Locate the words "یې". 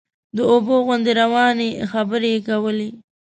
2.35-2.39